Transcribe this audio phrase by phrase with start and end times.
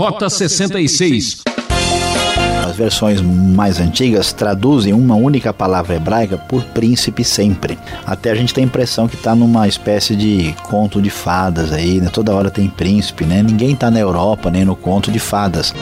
[0.00, 1.42] Rota 66.
[2.66, 7.78] As versões mais antigas traduzem uma única palavra hebraica por príncipe sempre.
[8.06, 12.00] Até a gente tem a impressão que está numa espécie de conto de fadas aí,
[12.00, 12.08] né?
[12.10, 13.42] Toda hora tem príncipe, né?
[13.42, 15.74] Ninguém está na Europa nem no conto de fadas.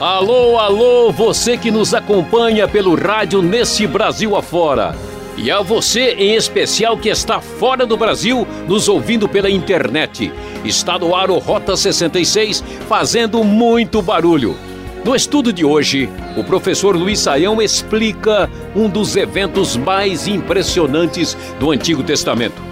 [0.00, 5.11] Alô, alô, você que nos acompanha pelo rádio nesse Brasil afora.
[5.36, 10.32] E a você em especial que está fora do Brasil, nos ouvindo pela internet.
[10.64, 14.56] Está no ar o Rota 66, fazendo muito barulho.
[15.04, 21.72] No estudo de hoje, o professor Luiz Saião explica um dos eventos mais impressionantes do
[21.72, 22.62] Antigo Testamento.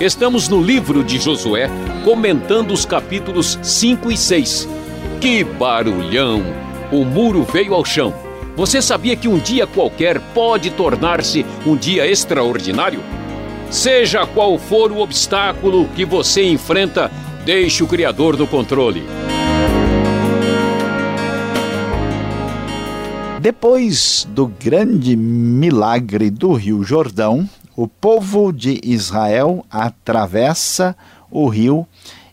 [0.00, 1.70] Estamos no livro de Josué,
[2.04, 4.68] comentando os capítulos 5 e 6.
[5.20, 6.42] Que barulhão!
[6.90, 12.06] O muro veio ao chão você sabia que um dia qualquer pode tornar-se um dia
[12.06, 13.00] extraordinário?
[13.70, 17.10] Seja qual for o obstáculo que você enfrenta,
[17.44, 19.04] deixe o Criador no controle.
[23.40, 30.94] Depois do grande milagre do Rio Jordão, o povo de Israel atravessa
[31.30, 31.86] o rio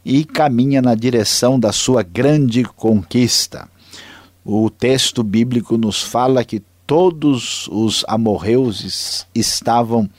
[0.03, 3.69] e caminha na direção da sua grande conquista.
[4.49, 10.09] O texto bíblico nos fala que todos os amorreus estavam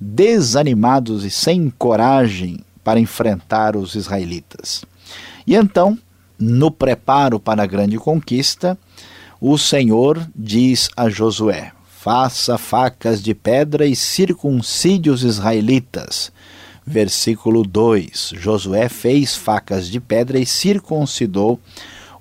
[0.00, 4.86] desanimados e sem coragem para enfrentar os israelitas.
[5.46, 5.98] E então,
[6.38, 8.78] no preparo para a grande conquista,
[9.38, 16.32] o Senhor diz a Josué: Faça facas de pedra e circuncide os israelitas.
[16.86, 21.60] Versículo 2: Josué fez facas de pedra e circuncidou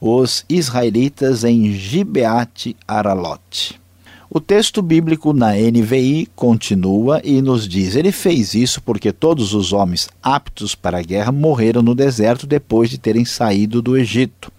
[0.06, 3.80] os israelitas em Gibeate Aralote.
[4.30, 9.72] O texto bíblico na NVI continua e nos diz: Ele fez isso porque todos os
[9.72, 14.52] homens aptos para a guerra morreram no deserto depois de terem saído do Egito.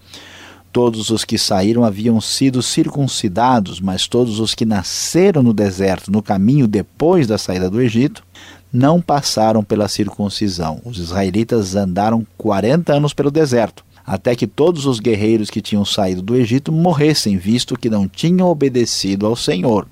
[0.73, 6.23] Todos os que saíram haviam sido circuncidados, mas todos os que nasceram no deserto, no
[6.23, 8.25] caminho depois da saída do Egito,
[8.73, 10.81] não passaram pela circuncisão.
[10.87, 16.21] Os israelitas andaram 40 anos pelo deserto até que todos os guerreiros que tinham saído
[16.21, 19.87] do Egito morressem, visto que não tinham obedecido ao Senhor.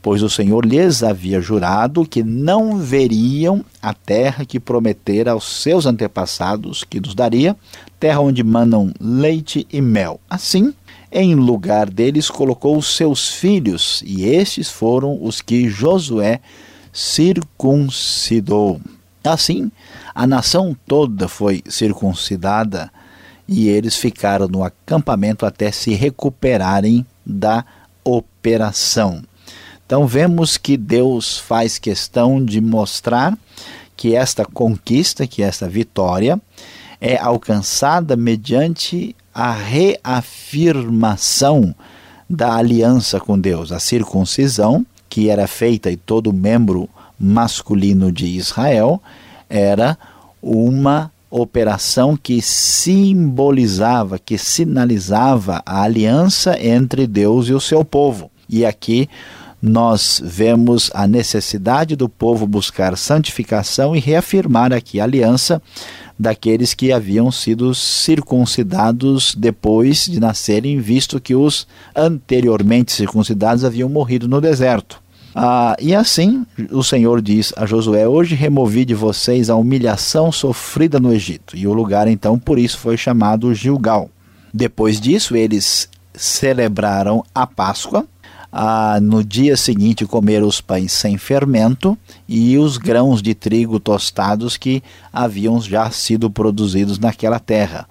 [0.00, 5.84] Pois o Senhor lhes havia jurado que não veriam a terra que prometera aos seus
[5.84, 7.56] antepassados que nos daria,
[7.98, 10.20] terra onde manam leite e mel.
[10.30, 10.72] Assim,
[11.10, 16.40] em lugar deles colocou os seus filhos, e estes foram os que Josué
[16.92, 18.80] circuncidou.
[19.24, 19.72] Assim,
[20.14, 22.92] a nação toda foi circuncidada
[23.48, 27.64] e eles ficaram no acampamento até se recuperarem da
[28.04, 29.22] operação.
[29.84, 33.38] Então vemos que Deus faz questão de mostrar
[33.96, 36.40] que esta conquista, que esta vitória,
[37.00, 41.74] é alcançada mediante a reafirmação
[42.28, 49.00] da aliança com Deus, a circuncisão, que era feita em todo membro masculino de Israel,
[49.48, 49.96] era
[50.42, 58.30] uma operação que simbolizava, que sinalizava a aliança entre Deus e o seu povo.
[58.48, 59.08] E aqui
[59.60, 65.60] nós vemos a necessidade do povo buscar santificação e reafirmar aqui a aliança
[66.18, 74.28] daqueles que haviam sido circuncidados depois de nascerem, visto que os anteriormente circuncidados haviam morrido
[74.28, 75.02] no deserto.
[75.38, 80.98] Ah, e assim o Senhor diz a Josué: Hoje removi de vocês a humilhação sofrida
[80.98, 81.54] no Egito.
[81.54, 84.08] E o lugar então por isso foi chamado Gilgal.
[84.52, 88.06] Depois disso, eles celebraram a Páscoa.
[88.50, 94.56] Ah, no dia seguinte, comeram os pães sem fermento e os grãos de trigo tostados
[94.56, 94.82] que
[95.12, 97.86] haviam já sido produzidos naquela terra.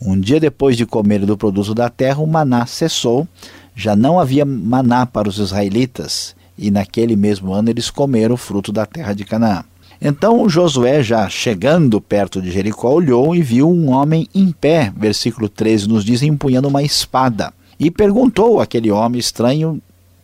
[0.00, 3.28] Um dia depois de comer do produto da terra, o maná cessou.
[3.74, 8.72] Já não havia maná para os israelitas e naquele mesmo ano eles comeram o fruto
[8.72, 9.64] da terra de Canaã.
[10.00, 15.48] Então Josué, já chegando perto de Jericó, olhou e viu um homem em pé, versículo
[15.48, 17.52] 13 nos diz, empunhando uma espada.
[17.78, 19.80] E perguntou àquele homem estranho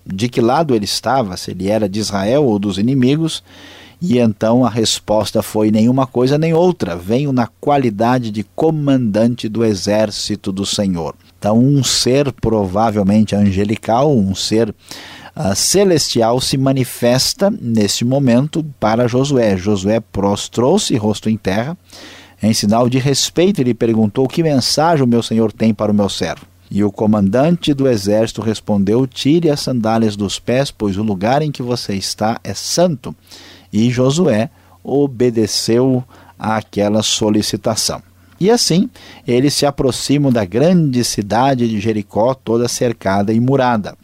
[0.06, 3.42] de que lado ele estava, se ele era de Israel ou dos inimigos.
[4.00, 6.96] E então a resposta foi: nenhuma coisa nem outra.
[6.96, 11.14] Venho na qualidade de comandante do exército do Senhor.
[11.38, 14.74] Então, um ser provavelmente angelical, um ser
[15.54, 19.56] celestial se manifesta neste momento para Josué.
[19.56, 21.76] Josué prostrou-se, rosto em terra,
[22.42, 26.08] em sinal de respeito, ele perguntou: Que mensagem o meu senhor tem para o meu
[26.08, 26.44] servo?
[26.68, 31.52] E o comandante do exército respondeu: Tire as sandálias dos pés, pois o lugar em
[31.52, 33.14] que você está é santo.
[33.72, 34.50] E Josué
[34.82, 36.02] obedeceu
[36.38, 38.02] àquela solicitação.
[38.40, 38.90] E assim,
[39.24, 43.96] eles se aproximam da grande cidade de Jericó, toda cercada e murada.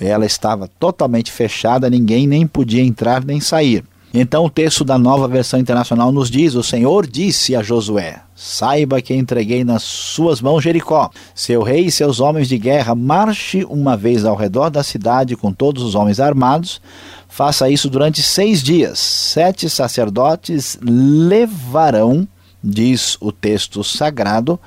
[0.00, 3.84] Ela estava totalmente fechada, ninguém nem podia entrar nem sair.
[4.16, 9.02] Então o texto da nova versão internacional nos diz: O Senhor disse a Josué: Saiba
[9.02, 12.94] que entreguei nas suas mãos Jericó, seu rei e seus homens de guerra.
[12.94, 16.80] Marche uma vez ao redor da cidade com todos os homens armados.
[17.28, 19.00] Faça isso durante seis dias.
[19.00, 22.28] Sete sacerdotes levarão,
[22.62, 24.60] diz o texto sagrado,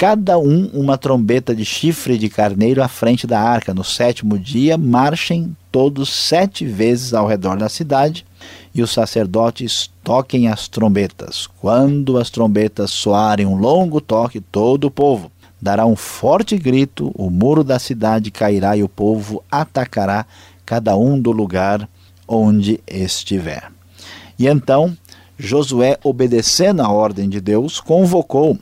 [0.00, 3.74] cada um uma trombeta de chifre de carneiro à frente da arca.
[3.74, 8.24] No sétimo dia, marchem todos sete vezes ao redor da cidade
[8.74, 11.46] e os sacerdotes toquem as trombetas.
[11.60, 15.30] Quando as trombetas soarem um longo toque, todo o povo
[15.60, 20.24] dará um forte grito, o muro da cidade cairá e o povo atacará
[20.64, 21.86] cada um do lugar
[22.26, 23.70] onde estiver.
[24.38, 24.96] E então
[25.38, 28.58] Josué, obedecendo a ordem de Deus, convocou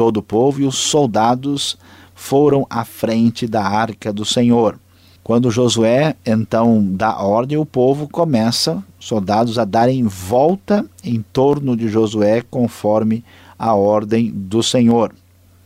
[0.00, 1.76] todo o povo e os soldados
[2.14, 4.80] foram à frente da arca do Senhor.
[5.22, 11.86] Quando Josué então dá ordem, o povo começa, soldados, a darem volta em torno de
[11.86, 13.22] Josué conforme
[13.58, 15.12] a ordem do Senhor.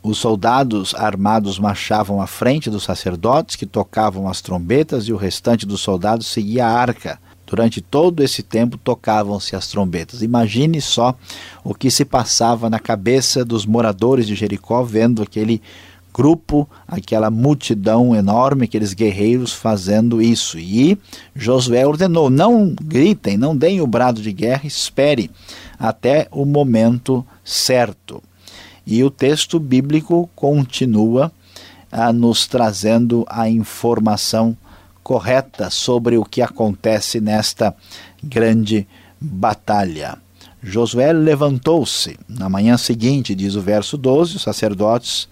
[0.02, 5.64] Os soldados armados marchavam à frente dos sacerdotes, que tocavam as trombetas, e o restante
[5.64, 7.20] dos soldados seguia a arca.
[7.54, 10.22] Durante todo esse tempo tocavam-se as trombetas.
[10.22, 11.14] Imagine só
[11.62, 15.62] o que se passava na cabeça dos moradores de Jericó vendo aquele
[16.12, 20.58] grupo, aquela multidão enorme, aqueles guerreiros fazendo isso.
[20.58, 20.98] E
[21.32, 25.30] Josué ordenou: não gritem, não deem o brado de guerra, espere
[25.78, 28.20] até o momento certo.
[28.84, 31.30] E o texto bíblico continua
[31.92, 34.56] a nos trazendo a informação
[35.04, 37.74] correta sobre o que acontece nesta
[38.22, 38.88] grande
[39.20, 40.16] batalha.
[40.62, 42.18] Josué levantou-se.
[42.26, 45.28] Na manhã seguinte, diz o verso 12, os sacerdotes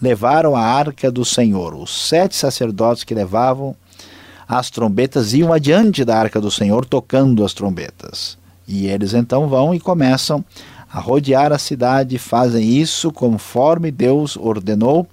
[0.00, 1.74] levaram a arca do Senhor.
[1.74, 3.74] Os sete sacerdotes que levavam
[4.46, 8.36] as trombetas iam adiante da arca do Senhor tocando as trombetas.
[8.68, 10.44] E eles então vão e começam
[10.92, 15.08] a rodear a cidade, fazem isso conforme Deus ordenou.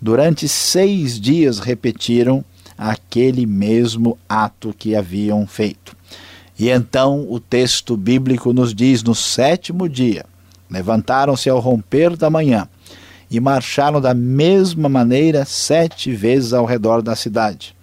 [0.00, 2.44] Durante seis dias repetiram
[2.90, 5.96] aquele mesmo ato que haviam feito.
[6.58, 10.24] E então o texto bíblico nos diz: no sétimo dia,
[10.70, 12.68] levantaram-se ao romper da manhã
[13.30, 17.74] e marcharam da mesma maneira sete vezes ao redor da cidade.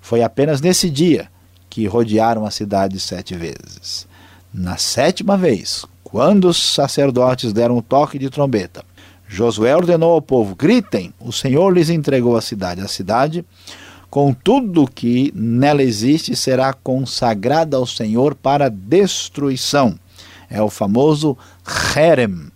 [0.00, 1.28] Foi apenas nesse dia
[1.68, 4.06] que rodearam a cidade sete vezes.
[4.52, 8.84] Na sétima vez, quando os sacerdotes deram o toque de trombeta,
[9.26, 12.82] Josué ordenou ao povo: gritem, o Senhor lhes entregou a cidade.
[12.82, 13.44] A cidade,
[14.12, 19.98] com tudo que nela existe, será consagrada ao Senhor para destruição.
[20.50, 21.34] É o famoso
[21.96, 22.52] Herem,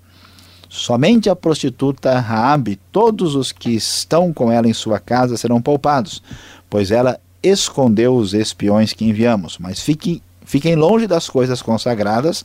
[0.68, 6.22] Somente a prostituta Raabe, todos os que estão com ela em sua casa serão poupados,
[6.68, 9.56] pois ela escondeu os espiões que enviamos.
[9.56, 12.44] Mas fiquem, fiquem longe das coisas consagradas,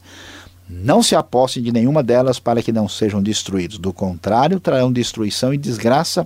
[0.70, 3.78] não se apossem de nenhuma delas para que não sejam destruídos.
[3.78, 6.26] Do contrário, trarão destruição e desgraça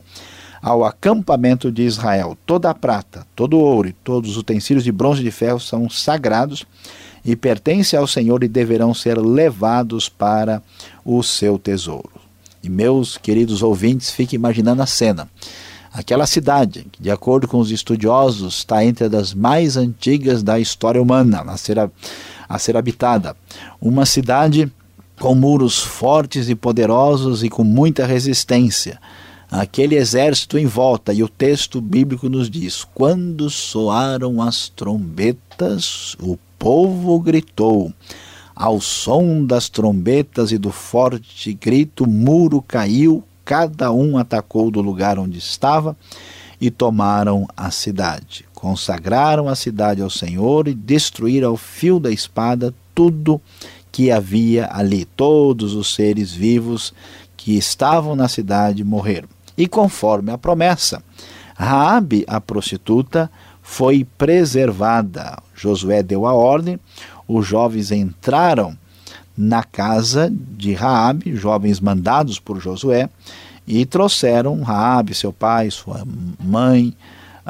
[0.65, 2.35] ao acampamento de Israel.
[2.43, 5.59] Toda a prata, todo o ouro e todos os utensílios de bronze e de ferro
[5.59, 6.65] são sagrados
[7.23, 10.63] e pertencem ao Senhor e deverão ser levados para
[11.05, 12.09] o seu tesouro.
[12.63, 15.29] E meus queridos ouvintes, fiquem imaginando a cena.
[15.93, 20.99] Aquela cidade, que de acordo com os estudiosos está entre as mais antigas da história
[20.99, 21.91] humana a ser, a,
[22.49, 23.37] a ser habitada.
[23.79, 24.71] Uma cidade
[25.19, 28.99] com muros fortes e poderosos e com muita resistência
[29.61, 36.37] aquele exército em volta, e o texto bíblico nos diz: quando soaram as trombetas, o
[36.59, 37.93] povo gritou.
[38.55, 44.81] Ao som das trombetas e do forte grito, o muro caiu, cada um atacou do
[44.81, 45.95] lugar onde estava
[46.59, 48.45] e tomaram a cidade.
[48.53, 53.41] Consagraram a cidade ao Senhor e destruíram ao fio da espada tudo
[53.91, 55.03] que havia ali.
[55.03, 56.93] Todos os seres vivos
[57.35, 59.34] que estavam na cidade morreram.
[59.57, 61.01] E conforme a promessa,
[61.55, 63.31] Raabe, a prostituta,
[63.61, 65.41] foi preservada.
[65.55, 66.79] Josué deu a ordem,
[67.27, 68.77] os jovens entraram
[69.37, 73.09] na casa de Raabe, jovens mandados por Josué,
[73.67, 76.03] e trouxeram Raabe, seu pai, sua
[76.39, 76.95] mãe,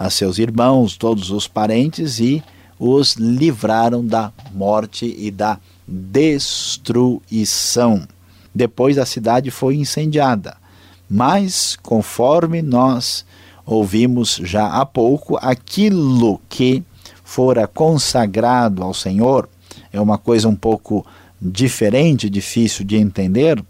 [0.10, 2.44] seus irmãos, todos os parentes e
[2.80, 5.58] os livraram da morte e da
[5.88, 7.18] destruição.
[8.54, 10.58] Depois a cidade foi incendiada,
[11.10, 13.26] mas conforme nós
[13.66, 16.84] ouvimos já há pouco, aquilo que
[17.24, 19.50] fora consagrado ao Senhor
[19.92, 21.06] é uma coisa um pouco
[21.42, 23.64] diferente, difícil de entender,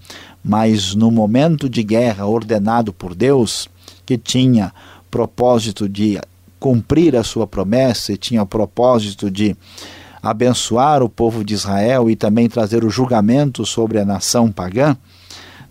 [0.43, 3.67] mas no momento de guerra ordenado por Deus,
[4.05, 4.73] que tinha
[5.09, 6.19] propósito de
[6.59, 9.55] cumprir a sua promessa e tinha propósito de
[10.21, 14.97] abençoar o povo de Israel e também trazer o julgamento sobre a nação pagã,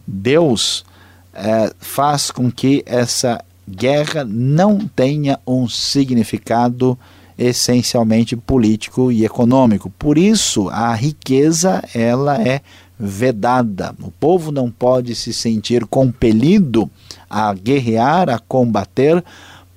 [0.06, 0.85] Deus
[1.34, 6.98] é, faz com que essa guerra não tenha um significado
[7.36, 9.90] essencialmente político e econômico.
[9.98, 12.60] Por isso, a riqueza ela é
[12.98, 13.94] vedada.
[14.00, 16.88] O povo não pode se sentir compelido
[17.28, 19.22] a guerrear, a combater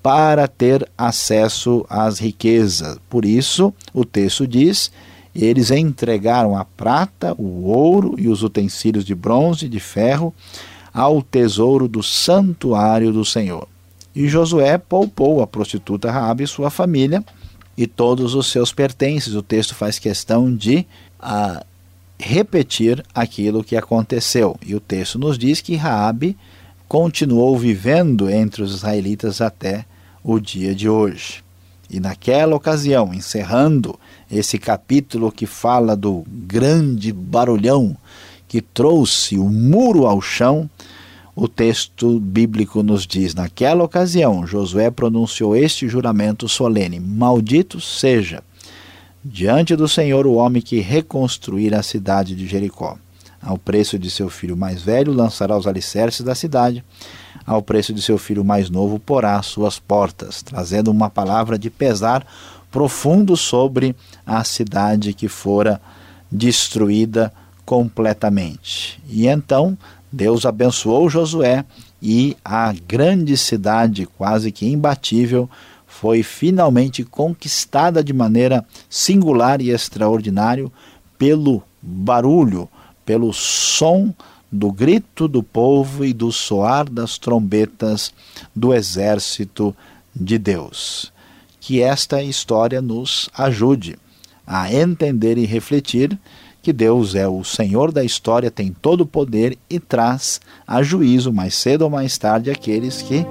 [0.04, 3.00] para ter acesso às riquezas.
[3.10, 4.92] Por isso, o texto diz:
[5.36, 10.34] eles entregaram a prata, o ouro e os utensílios de bronze e de ferro
[10.98, 13.68] ao tesouro do santuário do Senhor.
[14.16, 17.24] E Josué poupou a prostituta Raabe e sua família
[17.78, 19.36] e todos os seus pertences.
[19.36, 20.88] O texto faz questão de
[21.20, 21.64] a,
[22.18, 24.58] repetir aquilo que aconteceu.
[24.66, 26.36] E o texto nos diz que Raabe
[26.88, 29.86] continuou vivendo entre os israelitas até
[30.24, 31.44] o dia de hoje.
[31.92, 34.00] E naquela ocasião, encerrando
[34.32, 37.96] esse capítulo que fala do grande barulhão
[38.48, 40.70] que trouxe o muro ao chão,
[41.36, 48.44] o texto bíblico nos diz: naquela ocasião, Josué pronunciou este juramento solene: Maldito seja
[49.24, 52.98] diante do Senhor o homem que reconstruir a cidade de Jericó.
[53.40, 56.84] Ao preço de seu filho mais velho lançará os alicerces da cidade,
[57.46, 62.26] ao preço de seu filho mais novo porá suas portas, trazendo uma palavra de pesar
[62.72, 65.80] profundo sobre a cidade que fora
[66.32, 67.32] destruída
[67.68, 68.98] completamente.
[69.10, 69.78] E então
[70.10, 71.66] Deus abençoou Josué
[72.02, 75.50] e a grande cidade, quase que imbatível,
[75.86, 80.72] foi finalmente conquistada de maneira singular e extraordinária
[81.18, 82.70] pelo barulho,
[83.06, 84.14] pelo som
[84.50, 88.14] do grito do povo e do soar das trombetas
[88.56, 89.76] do exército
[90.16, 91.12] de Deus.
[91.60, 93.98] Que esta história nos ajude
[94.46, 96.18] a entender e refletir
[96.68, 101.32] que Deus é o Senhor da história, tem todo o poder e traz a juízo
[101.32, 103.26] mais cedo ou mais tarde aqueles que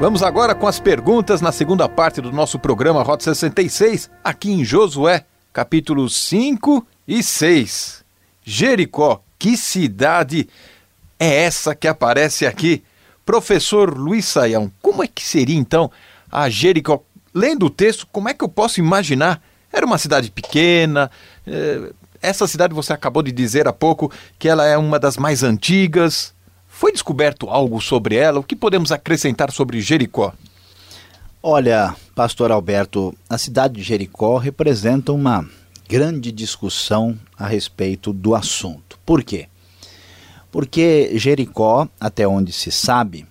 [0.00, 4.64] Vamos agora com as perguntas na segunda parte do nosso programa Rota 66, aqui em
[4.64, 8.04] Josué, capítulos 5 e 6.
[8.44, 10.48] Jericó, que cidade
[11.18, 12.84] é essa que aparece aqui?
[13.26, 15.90] Professor Luiz Saião, como é que seria então
[16.30, 17.02] a Jericó?
[17.34, 19.42] Lendo o texto, como é que eu posso imaginar?
[19.72, 21.10] Era uma cidade pequena.
[21.44, 25.42] Eh, essa cidade você acabou de dizer há pouco que ela é uma das mais
[25.42, 26.32] antigas.
[26.78, 28.38] Foi descoberto algo sobre ela?
[28.38, 30.32] O que podemos acrescentar sobre Jericó?
[31.42, 35.44] Olha, pastor Alberto, a cidade de Jericó representa uma
[35.88, 38.96] grande discussão a respeito do assunto.
[39.04, 39.48] Por quê?
[40.52, 43.26] Porque Jericó, até onde se sabe,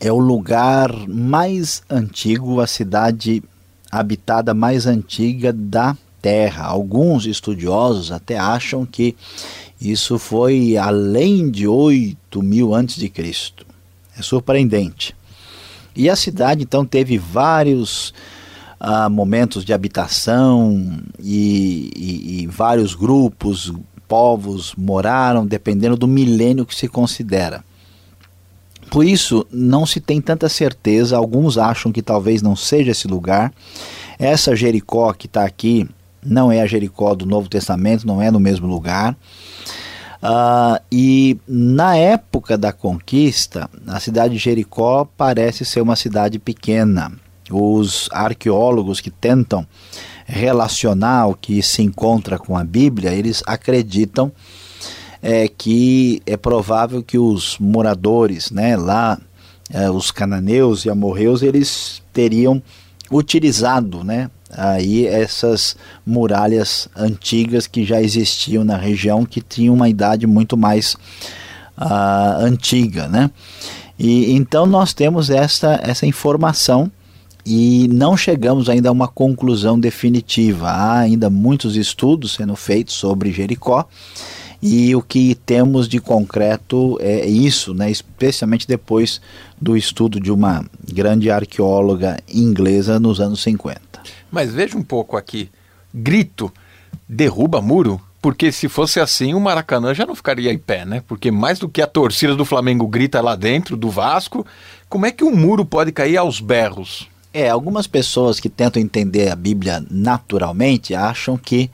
[0.00, 3.44] é o lugar mais antigo, a cidade
[3.92, 6.64] habitada mais antiga da Terra.
[6.64, 9.14] Alguns estudiosos até acham que
[9.80, 13.66] isso foi além de 8 mil antes de Cristo.
[14.18, 15.14] É surpreendente.
[15.94, 18.12] E a cidade então teve vários
[18.80, 23.72] ah, momentos de habitação e, e, e vários grupos
[24.06, 27.62] povos moraram, dependendo do milênio que se considera.
[28.90, 33.52] Por isso, não se tem tanta certeza, alguns acham que talvez não seja esse lugar.
[34.18, 35.86] Essa Jericó que está aqui
[36.28, 39.16] não é a Jericó do Novo Testamento, não é no mesmo lugar.
[40.20, 47.12] Uh, e na época da conquista, a cidade de Jericó parece ser uma cidade pequena.
[47.50, 49.66] Os arqueólogos que tentam
[50.26, 54.30] relacionar o que se encontra com a Bíblia, eles acreditam
[55.22, 59.18] é, que é provável que os moradores né, lá,
[59.72, 62.62] é, os cananeus e amorreus, eles teriam
[63.10, 65.76] utilizado né, aí essas
[66.06, 70.94] muralhas antigas que já existiam na região, que tinham uma idade muito mais
[71.76, 73.30] uh, antiga, né?
[73.98, 76.90] E então nós temos essa, essa informação
[77.44, 80.68] e não chegamos ainda a uma conclusão definitiva.
[80.68, 83.88] Há ainda muitos estudos sendo feitos sobre Jericó
[84.60, 87.90] e o que temos de concreto é isso, né?
[87.90, 89.20] especialmente depois
[89.60, 93.87] do estudo de uma grande arqueóloga inglesa nos anos 50.
[94.30, 95.50] Mas veja um pouco aqui:
[95.94, 96.52] grito
[97.08, 98.00] derruba muro?
[98.20, 101.02] Porque se fosse assim, o Maracanã já não ficaria em pé, né?
[101.06, 104.44] Porque mais do que a torcida do Flamengo grita lá dentro, do Vasco,
[104.88, 107.08] como é que um muro pode cair aos berros?
[107.32, 111.70] É, algumas pessoas que tentam entender a Bíblia naturalmente acham que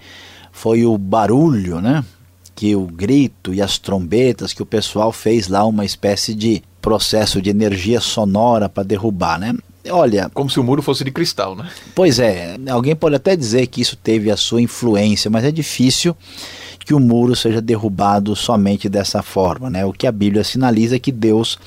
[0.52, 2.04] foi o barulho, né?
[2.54, 7.40] Que o grito e as trombetas que o pessoal fez lá uma espécie de processo
[7.40, 9.54] de energia sonora para derrubar, né?
[9.91, 10.31] Olha.
[10.33, 11.71] Como se o muro fosse de cristal, né?
[11.95, 12.57] Pois é.
[12.71, 16.17] Alguém pode até dizer que isso teve a sua influência, mas é difícil
[16.85, 19.85] que o muro seja derrubado somente dessa forma, né?
[19.85, 21.59] O que a Bíblia sinaliza é que Deus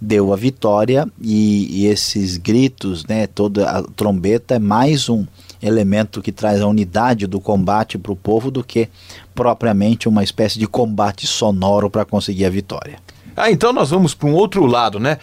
[0.00, 3.26] deu a vitória e, e esses gritos, né?
[3.26, 5.24] Toda a trombeta é mais um
[5.62, 8.88] elemento que traz a unidade do combate para o povo do que
[9.34, 12.98] propriamente uma espécie de combate sonoro para conseguir a vitória.
[13.36, 15.18] Ah, então nós vamos para um outro lado, né?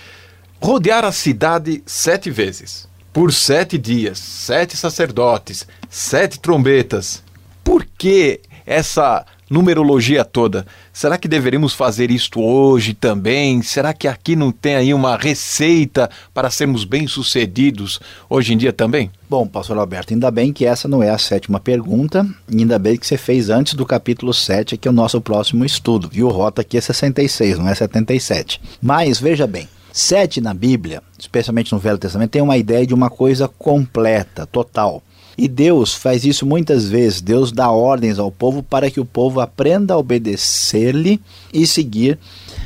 [0.61, 7.23] Rodear a cidade sete vezes, por sete dias, sete sacerdotes, sete trombetas.
[7.63, 10.65] Por que essa numerologia toda?
[10.93, 13.61] Será que deveríamos fazer isto hoje também?
[13.61, 19.09] Será que aqui não tem aí uma receita para sermos bem-sucedidos hoje em dia também?
[19.29, 23.07] Bom, pastor Alberto, ainda bem que essa não é a sétima pergunta, ainda bem que
[23.07, 26.27] você fez antes do capítulo 7, que é o nosso próximo estudo, viu?
[26.29, 28.61] Rota aqui é 66, não é 77.
[28.81, 33.09] Mas veja bem, Sete na Bíblia, especialmente no Velho Testamento, tem uma ideia de uma
[33.09, 35.01] coisa completa, total.
[35.37, 37.21] E Deus faz isso muitas vezes.
[37.21, 41.19] Deus dá ordens ao povo para que o povo aprenda a obedecer-lhe
[41.53, 42.19] e seguir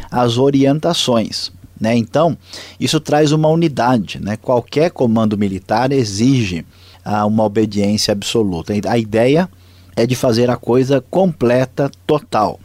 [0.09, 1.51] as orientações.
[1.79, 1.95] Né?
[1.95, 2.35] Então,
[2.79, 4.19] isso traz uma unidade.
[4.19, 4.37] Né?
[4.37, 6.65] Qualquer comando militar exige
[7.05, 8.73] ah, uma obediência absoluta.
[8.87, 9.47] A ideia
[9.95, 12.59] é de fazer a coisa completa, total.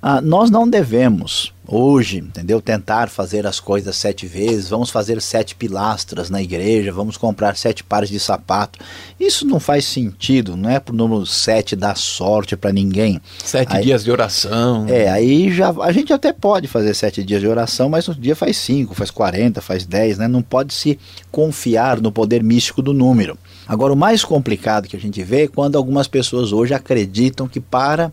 [0.00, 2.62] Ah, nós não devemos hoje, entendeu?
[2.62, 7.84] Tentar fazer as coisas sete vezes, vamos fazer sete pilastras na igreja, vamos comprar sete
[7.84, 8.78] pares de sapato.
[9.20, 13.20] Isso não faz sentido, não é pro número sete dar sorte para ninguém.
[13.44, 14.86] Sete aí, dias de oração.
[14.88, 18.34] É, aí já a gente até pode fazer sete dias de oração, mas um dia
[18.34, 20.26] faz cinco, faz quarenta, faz dez, né?
[20.26, 20.98] Não pode se
[21.30, 23.36] confiar no poder místico do número.
[23.66, 27.60] Agora, o mais complicado que a gente vê é quando algumas pessoas hoje acreditam que
[27.60, 28.10] para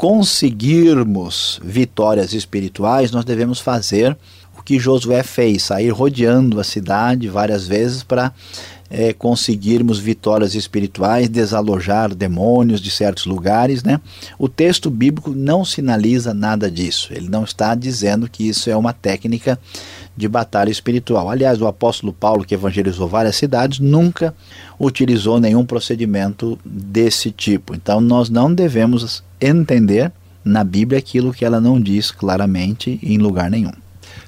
[0.00, 4.16] conseguirmos vitórias espirituais, nós devemos fazer
[4.58, 8.32] o que Josué fez, sair rodeando a cidade várias vezes para
[8.88, 14.00] é, conseguirmos vitórias espirituais, desalojar demônios de certos lugares, né?
[14.38, 17.12] O texto bíblico não sinaliza nada disso.
[17.12, 19.58] Ele não está dizendo que isso é uma técnica
[20.16, 21.30] de batalha espiritual.
[21.30, 24.34] Aliás, o apóstolo Paulo, que evangelizou várias cidades, nunca
[24.78, 27.74] utilizou nenhum procedimento desse tipo.
[27.74, 30.12] Então, nós não devemos entender
[30.44, 33.72] na Bíblia aquilo que ela não diz claramente em lugar nenhum.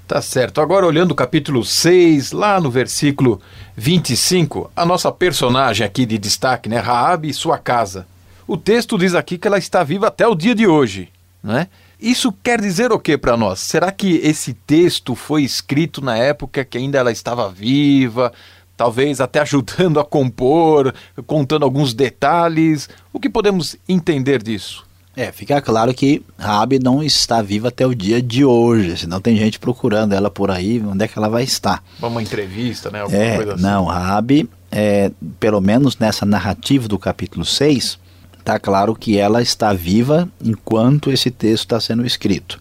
[0.06, 0.60] Tá certo.
[0.60, 3.40] Agora, olhando o capítulo 6, lá no versículo
[3.76, 6.78] 25, a nossa personagem aqui de destaque, né?
[6.78, 8.06] Raabe e sua casa.
[8.46, 11.08] O texto diz aqui que ela está viva até o dia de hoje,
[11.42, 11.68] né?
[12.02, 13.60] Isso quer dizer o que para nós?
[13.60, 18.32] Será que esse texto foi escrito na época que ainda ela estava viva?
[18.76, 20.92] Talvez até ajudando a compor,
[21.28, 22.88] contando alguns detalhes.
[23.12, 24.84] O que podemos entender disso?
[25.14, 29.36] É, fica claro que Rabi não está viva até o dia de hoje, senão tem
[29.36, 31.84] gente procurando ela por aí, onde é que ela vai estar?
[32.00, 33.02] Uma entrevista, né?
[33.02, 33.62] Alguma é, coisa assim.
[33.62, 37.98] Não, Rabi, é, pelo menos nessa narrativa do capítulo 6,
[38.42, 42.60] está claro que ela está viva enquanto esse texto está sendo escrito.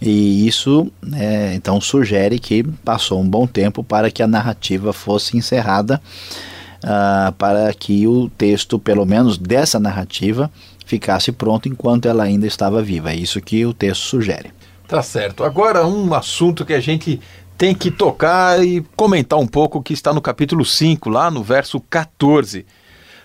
[0.00, 5.36] E isso, é, então, sugere que passou um bom tempo para que a narrativa fosse
[5.36, 6.00] encerrada,
[6.84, 10.50] uh, para que o texto, pelo menos dessa narrativa,
[10.86, 13.10] ficasse pronto enquanto ela ainda estava viva.
[13.10, 14.52] É isso que o texto sugere.
[14.88, 15.44] Tá certo.
[15.44, 17.20] Agora um assunto que a gente
[17.56, 21.78] tem que tocar e comentar um pouco que está no capítulo 5, lá no verso
[21.90, 22.64] 14.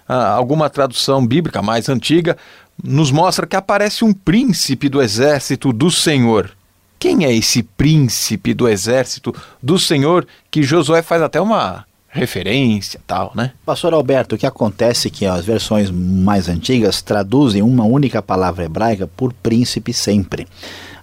[0.08, 2.38] Ah, alguma tradução bíblica mais antiga
[2.84, 6.52] nos mostra que aparece um príncipe do exército do Senhor.
[7.00, 13.34] Quem é esse príncipe do exército do Senhor que Josué faz até uma referência tal,
[13.36, 13.52] né?
[13.66, 18.64] Pastor Alberto, o que acontece é que as versões mais antigas traduzem uma única palavra
[18.64, 20.48] hebraica por príncipe sempre.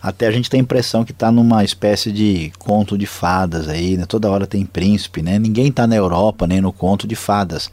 [0.00, 3.96] Até a gente tem a impressão que está numa espécie de conto de fadas aí,
[3.96, 4.06] né?
[4.06, 5.38] Toda hora tem príncipe, né?
[5.38, 7.70] Ninguém está na Europa nem no conto de fadas.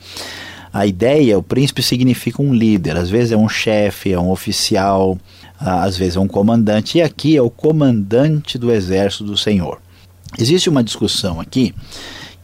[0.72, 5.18] A ideia, o príncipe significa um líder, às vezes é um chefe, é um oficial,
[5.60, 9.82] às vezes é um comandante, e aqui é o comandante do exército do Senhor.
[10.38, 11.74] Existe uma discussão aqui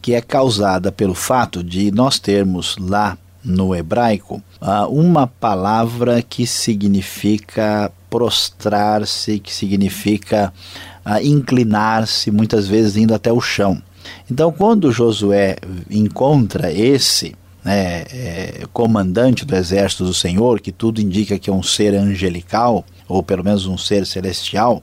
[0.02, 4.42] que é causada pelo fato de nós termos lá no hebraico
[4.90, 10.52] uma palavra que significa prostrar-se, que significa
[11.22, 13.80] inclinar-se, muitas vezes indo até o chão.
[14.30, 15.56] Então, quando Josué
[15.88, 21.64] encontra esse né, é, comandante do exército do Senhor, que tudo indica que é um
[21.64, 24.80] ser angelical, ou pelo menos um ser celestial,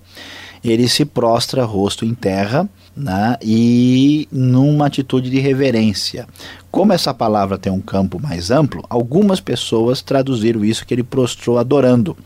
[0.61, 6.27] ele se prostra rosto em terra né, e numa atitude de reverência.
[6.69, 11.57] Como essa palavra tem um campo mais amplo, algumas pessoas traduziram isso que ele prostrou
[11.57, 12.17] adorando.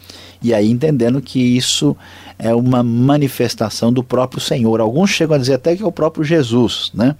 [0.41, 1.95] E aí entendendo que isso
[2.39, 4.79] é uma manifestação do próprio Senhor.
[4.79, 7.15] Alguns chegam a dizer até que é o próprio Jesus, né?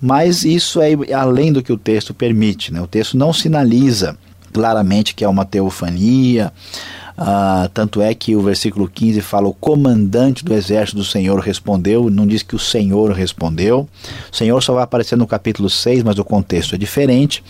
[0.00, 2.80] Mas isso é além do que o texto permite, né?
[2.80, 4.16] O texto não sinaliza
[4.52, 6.52] claramente que é uma teofania,
[7.20, 12.08] ah, tanto é que o versículo 15 fala: O comandante do exército do Senhor respondeu,
[12.08, 13.88] não diz que o Senhor respondeu.
[14.32, 17.42] O Senhor só vai aparecer no capítulo 6, mas o contexto é diferente.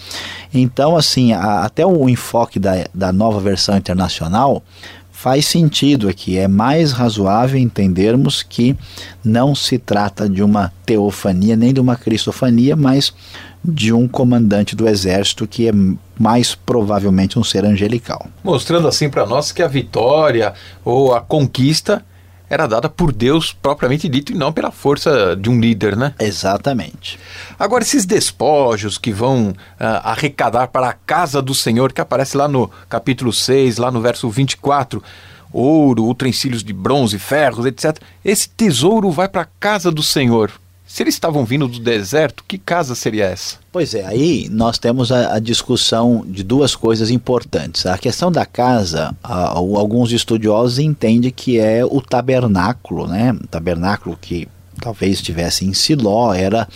[0.55, 4.63] Então, assim, a, até o enfoque da, da nova versão internacional
[5.19, 6.39] faz sentido aqui.
[6.39, 8.77] É mais razoável entendermos que
[9.25, 13.13] não se trata de uma teofania nem de uma cristofania, mas
[13.65, 15.73] de um comandante do exército que é
[16.17, 18.29] mais provavelmente um ser angelical.
[18.45, 20.55] Mostrando assim para nós que a vitória
[20.85, 22.05] ou a conquista
[22.51, 26.15] era dada por Deus propriamente dito e não pela força de um líder, né?
[26.19, 27.19] Exatamente.
[27.59, 29.55] Agora, esses despojos que vão uh,
[30.05, 34.29] arrecadar para a casa do Senhor, que aparece lá no capítulo 6, lá no verso
[34.31, 35.03] 24,
[35.53, 37.99] ouro, utensílios de bronze, ferros, etc.
[38.25, 40.51] Esse tesouro vai para a casa do Senhor.
[40.99, 43.59] Se eles estavam vindo do deserto, que casa seria essa?
[43.71, 47.87] Pois é, aí nós temos a, a discussão de duas coisas importantes.
[47.87, 53.31] A questão da casa, a, alguns estudiosos entendem que é o tabernáculo, né?
[53.31, 54.49] O tabernáculo que
[54.81, 56.67] talvez estivesse em Siló, era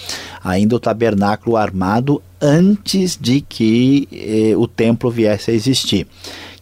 [0.44, 6.06] ainda o tabernáculo armado antes de que eh, o templo viesse a existir.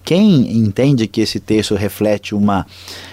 [0.02, 2.66] Quem entende que esse texto reflete uma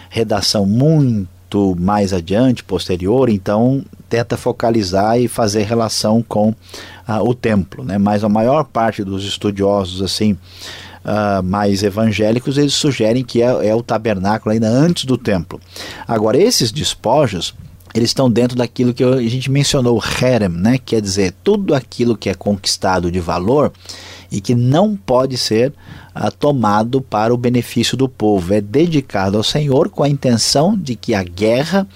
[0.10, 1.37] redação muito
[1.77, 7.97] mais adiante, posterior, então tenta focalizar e fazer relação com uh, o templo, né?
[7.97, 13.75] Mas a maior parte dos estudiosos assim uh, mais evangélicos eles sugerem que é, é
[13.75, 15.60] o tabernáculo ainda antes do templo.
[16.07, 17.53] Agora esses despojos
[17.93, 20.77] eles estão dentro daquilo que a gente mencionou, herem, né?
[20.77, 23.71] Quer dizer, tudo aquilo que é conquistado de valor
[24.31, 25.73] e que não pode ser
[26.15, 28.53] uh, tomado para o benefício do povo.
[28.53, 31.87] É dedicado ao Senhor com a intenção de que a guerra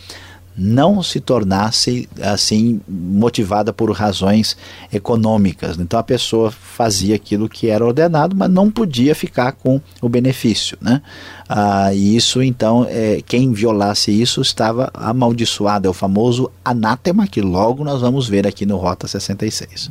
[0.56, 4.58] não se tornasse assim motivada por razões
[4.92, 5.78] econômicas.
[5.80, 10.78] Então a pessoa fazia aquilo que era ordenado, mas não podia ficar com o benefício,
[10.82, 11.02] né?
[11.48, 17.42] Ah, e isso então é, quem violasse isso estava amaldiçoado, é o famoso anátema que
[17.42, 19.90] logo nós vamos ver aqui no Rota 66.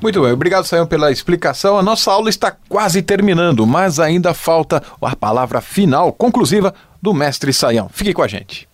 [0.00, 1.78] Muito bem, obrigado, Sayão, pela explicação.
[1.78, 7.52] A nossa aula está quase terminando, mas ainda falta a palavra final, conclusiva, do mestre
[7.52, 7.88] Sayão.
[7.92, 8.68] Fique com a gente.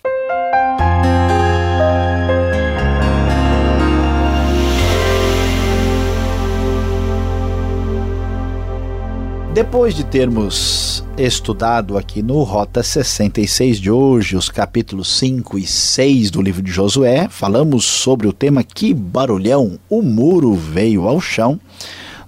[9.53, 16.31] Depois de termos estudado aqui no Rota 66 de hoje, os capítulos 5 e 6
[16.31, 21.61] do livro de Josué, falamos sobre o tema Que barulhão, o muro veio ao chão.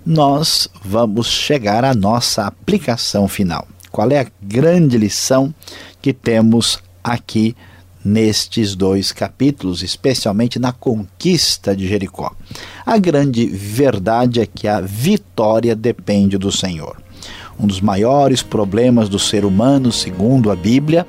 [0.04, 3.66] Nós vamos chegar à nossa aplicação final.
[3.90, 5.54] Qual é a grande lição
[6.02, 7.56] que temos aqui
[8.04, 12.36] nestes dois capítulos, especialmente na conquista de Jericó?
[12.84, 17.02] A grande verdade é que a vitória depende do Senhor.
[17.58, 21.06] Um dos maiores problemas do ser humano, segundo a Bíblia,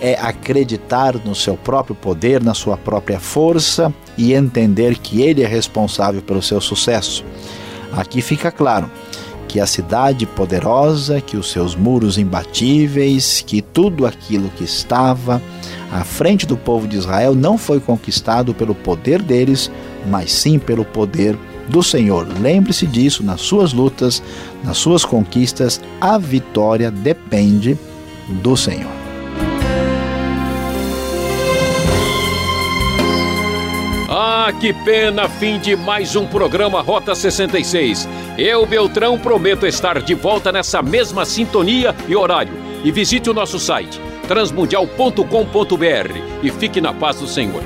[0.00, 5.46] é acreditar no seu próprio poder, na sua própria força e entender que ele é
[5.46, 7.24] responsável pelo seu sucesso.
[7.92, 8.90] Aqui fica claro
[9.48, 15.40] que a cidade poderosa, que os seus muros imbatíveis, que tudo aquilo que estava
[15.90, 19.70] à frente do povo de Israel não foi conquistado pelo poder deles,
[20.06, 22.26] mas sim pelo poder do Senhor.
[22.40, 24.22] Lembre-se disso nas suas lutas,
[24.62, 27.78] nas suas conquistas, a vitória depende
[28.28, 28.90] do Senhor.
[34.08, 38.08] Ah, que pena, fim de mais um programa Rota 66.
[38.38, 42.54] Eu, Beltrão, prometo estar de volta nessa mesma sintonia e horário.
[42.84, 47.62] E visite o nosso site transmundial.com.br e fique na paz do Senhor.